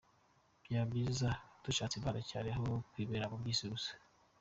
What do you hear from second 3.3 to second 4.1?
mu byisi gusa.